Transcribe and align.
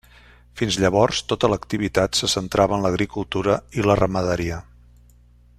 Fins 0.61 0.77
llavors 0.83 1.19
tota 1.33 1.51
l'activitat 1.53 2.21
se 2.21 2.31
centrava 2.35 2.79
en 2.79 2.87
l'agricultura 2.87 3.61
i 3.81 3.89
la 3.89 4.01
ramaderia. 4.05 4.63